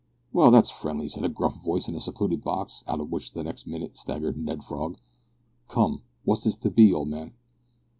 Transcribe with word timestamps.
"Well, 0.33 0.49
that's 0.49 0.71
friendly," 0.71 1.07
said 1.09 1.23
a 1.25 1.29
gruff 1.29 1.61
voice 1.63 1.87
in 1.87 1.93
a 1.93 1.99
secluded 1.99 2.41
box, 2.43 2.83
out 2.87 2.99
of 2.99 3.11
which 3.11 3.35
next 3.35 3.67
minute 3.67 3.95
staggered 3.97 4.35
Ned 4.35 4.63
Frog. 4.63 4.97
"Come, 5.67 6.01
what 6.23 6.43
is't 6.47 6.63
to 6.63 6.71
be, 6.71 6.91
old 6.91 7.07
man?" 7.09 7.33